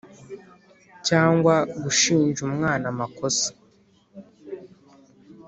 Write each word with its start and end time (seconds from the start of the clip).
cyangwa 1.07 1.55
gushinja 1.83 2.39
umwana 2.49 2.85
amakosa 2.93 3.49